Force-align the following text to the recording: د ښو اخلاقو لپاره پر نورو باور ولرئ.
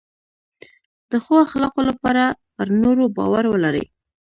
د 1.11 1.13
ښو 1.23 1.33
اخلاقو 1.45 1.81
لپاره 1.89 2.23
پر 2.55 2.67
نورو 2.81 3.03
باور 3.17 3.43
ولرئ. 3.49 3.85